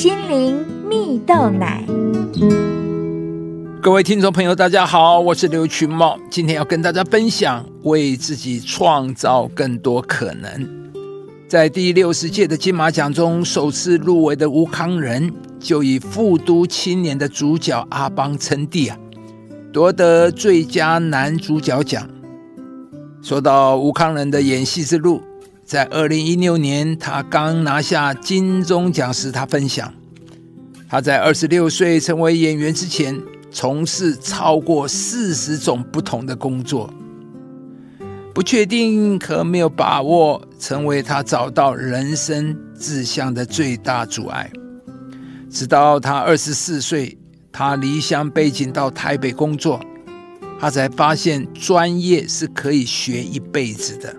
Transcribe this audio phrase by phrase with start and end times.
[0.00, 0.56] 心灵
[0.88, 1.84] 蜜豆奶。
[3.82, 10.66] 各位听众朋友，大家好，我是刘群茂，今天要跟大家分享为自己创造更多可能。
[11.46, 18.96] 在第六十届的金马奖中，首次入围的吴康仁就以《复都青年》的主角阿邦称帝啊，
[19.70, 22.08] 夺得最佳男主角奖。
[23.20, 25.20] 说到吴康仁的演戏之路。
[25.70, 29.94] 在二零一六年，他刚拿下金钟奖时，他分享，
[30.88, 33.16] 他在二十六岁成为演员之前，
[33.52, 36.92] 从事超过四十种不同的工作，
[38.34, 44.50] 不确定和没有把握，成为他找到人生志向的最大阻碍。
[45.48, 47.16] 直到他二十四岁，
[47.52, 49.78] 他离乡背井到台北工作，
[50.58, 54.12] 他才发现专业是可以学一辈子的。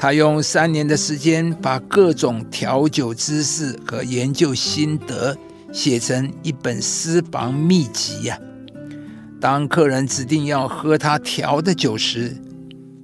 [0.00, 5.36] 他用三年的时间，把各种调酒知识和研究心得
[5.72, 8.38] 写成一本私房秘籍呀。
[9.40, 12.36] 当客人指定要喝他调的酒时，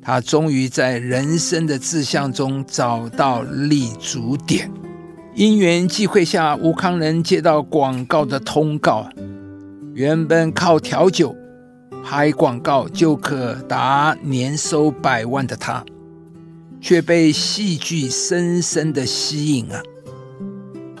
[0.00, 4.70] 他终于在人生的志向中找到立足点。
[5.34, 9.06] 因缘际会下，吴康仁接到广告的通告，
[9.92, 11.36] 原本靠调酒
[12.02, 15.84] 拍广告就可达年收百万的他。
[16.80, 19.82] 却被戏剧深深的吸引啊！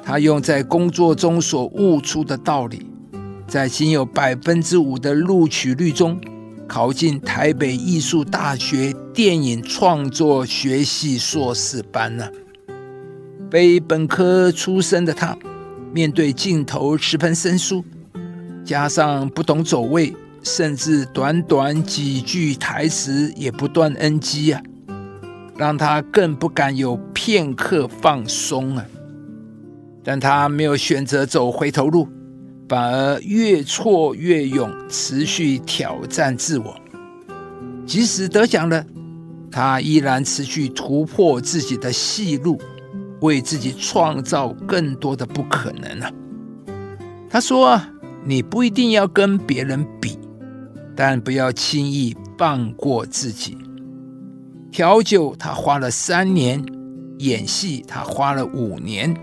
[0.02, 2.86] 他用在工作中所悟出的道理，
[3.46, 6.20] 在仅有百分之五的录取率中，
[6.66, 12.28] 考进台北艺术大学电影创作学系硕士班呢。
[13.50, 15.36] 非本科出身的他，
[15.92, 17.84] 面对镜头十分生疏，
[18.64, 24.62] 加上不懂走位，甚至短短几句台词也不断 NG 啊！
[25.58, 28.84] 让他更不敢有片刻放松啊！
[30.04, 32.08] 但他没有选择走回头路，
[32.68, 36.80] 反而越挫越勇，持续挑战自我。
[37.84, 38.86] 即使得奖了，
[39.50, 42.56] 他依然持续突破自己的戏路，
[43.20, 46.12] 为自己创造更多的不可能啊！
[47.28, 47.80] 他说
[48.24, 50.16] ：“你不一定要跟别人比，
[50.94, 53.58] 但不要轻易放过自己。”
[54.70, 56.60] 调酒，他花了三年；
[57.18, 59.14] 演戏，他花了五年。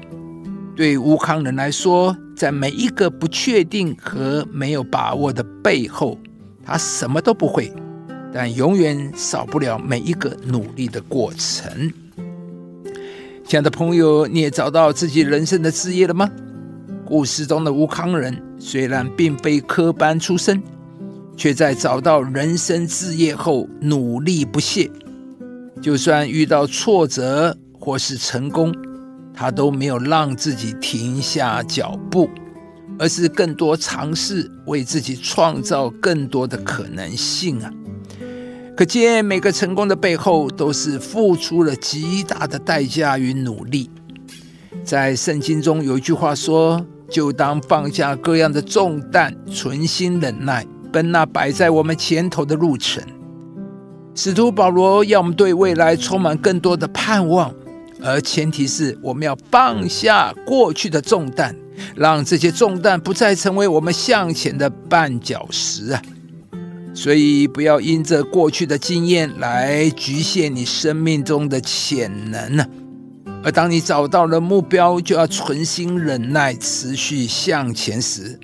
[0.76, 6.18] 对吴康仁来说，在每一个不确定和没有把握的背后，
[6.64, 7.72] 他什么都不会，
[8.34, 11.94] 但永远少不了每一个努力的过程。
[13.46, 16.30] 亲爱的朋友，你也找到自己人生的志业了吗？
[17.06, 20.62] 故事中的吴康仁虽然并非科班出身，
[21.38, 24.90] 却在找到人生志业后努力不懈。
[25.86, 28.74] 就算遇到挫折或是成功，
[29.36, 32.28] 他都没有让自己停下脚步，
[32.98, 37.72] 而是更多尝试，为自己创造更多的可能性啊！
[38.76, 43.88] 可见每个成功的背后，都是付出了极大的代价与努力。
[44.84, 53.04] 在圣经中有一句话说：“就当放下各样的重担，存心忍耐，奔那摆在我们前头的路程。”
[54.16, 57.54] 使徒保罗要我们对未来充满更多的盼望，
[58.02, 61.54] 而前提是我们要放下过去的重担，
[61.96, 66.02] 让这些重担不再成为我们向前的绊脚石啊！
[66.94, 72.66] 所以不要因着过去的经验来局限你生命中的潜能呢。
[73.44, 78.40] 而当你找到了目标，就要存心忍耐，持续向前时，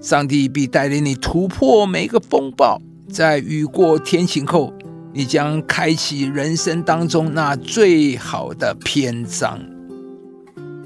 [0.00, 4.74] 上帝必带领你突破每一个风暴，在雨过天晴后。
[5.16, 9.58] 你将开启人生当中那最好的篇章。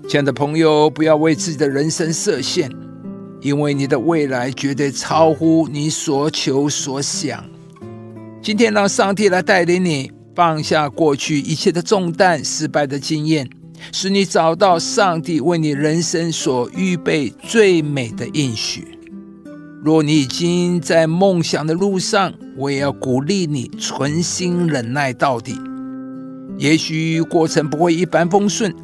[0.09, 2.71] 亲爱的朋友，不要为自己的人生设限，
[3.41, 7.45] 因为你的未来绝对超乎你所求所想。
[8.41, 13.51] 今天，让上帝来带领你放下过去一切的重担、失败的经验，
[13.91, 18.97] 使你找到上帝为你人生所预备最美的应许。
[19.83, 25.59] 若你已经在梦想的路上，我也要鼓励你存心忍耐到底。
[26.59, 28.75] 也许过程不会一帆风顺，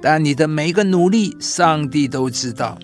[0.00, 2.78] 但你的每一个努力，上帝都知道。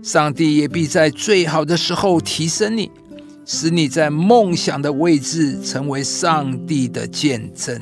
[0.00, 2.88] 上帝也必在最好的时候提升你，
[3.44, 7.80] 使你在梦想的位置成为上帝的见证。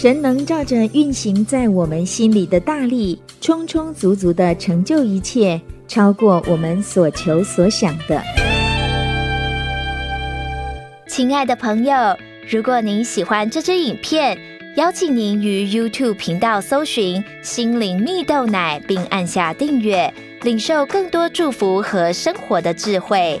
[0.00, 8.22] 神能照着运行在我们心里的大力，充充足足的成就一切，超过我们所求所想的。
[11.08, 12.16] 亲爱的朋友，
[12.48, 14.38] 如果您喜欢这支影片，
[14.76, 23.40] 邀请您于 YouTube 频道搜寻“心灵蜜豆奶”，并按下订阅，领受更多祝福和生活的智慧。